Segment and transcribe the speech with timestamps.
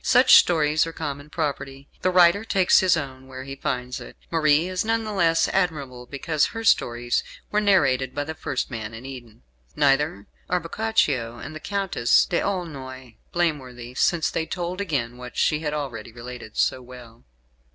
[0.03, 1.87] Such stories are common property.
[2.01, 4.17] The writer takes his own where he finds it.
[4.31, 8.95] Marie is none the less admirable because her stories were narrated by the first man
[8.95, 9.43] in Eden;
[9.75, 16.09] neither are Boccaccio and the Countess D'Aulnoy blameworthy since they told again what she already
[16.09, 17.23] had related so well.